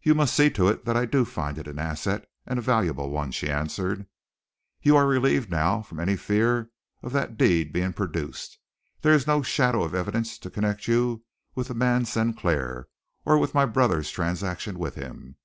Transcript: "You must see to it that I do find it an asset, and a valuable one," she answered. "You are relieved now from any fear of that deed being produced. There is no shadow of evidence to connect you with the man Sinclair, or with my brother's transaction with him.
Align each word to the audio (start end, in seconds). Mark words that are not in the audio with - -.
"You 0.00 0.14
must 0.14 0.34
see 0.34 0.48
to 0.48 0.68
it 0.68 0.86
that 0.86 0.96
I 0.96 1.04
do 1.04 1.26
find 1.26 1.58
it 1.58 1.68
an 1.68 1.78
asset, 1.78 2.26
and 2.46 2.58
a 2.58 2.62
valuable 2.62 3.10
one," 3.10 3.30
she 3.32 3.50
answered. 3.50 4.06
"You 4.80 4.96
are 4.96 5.06
relieved 5.06 5.50
now 5.50 5.82
from 5.82 6.00
any 6.00 6.16
fear 6.16 6.70
of 7.02 7.12
that 7.12 7.36
deed 7.36 7.70
being 7.70 7.92
produced. 7.92 8.58
There 9.02 9.12
is 9.12 9.26
no 9.26 9.42
shadow 9.42 9.82
of 9.82 9.94
evidence 9.94 10.38
to 10.38 10.48
connect 10.48 10.88
you 10.88 11.24
with 11.54 11.68
the 11.68 11.74
man 11.74 12.06
Sinclair, 12.06 12.88
or 13.26 13.36
with 13.36 13.52
my 13.52 13.66
brother's 13.66 14.08
transaction 14.10 14.78
with 14.78 14.94
him. 14.94 15.36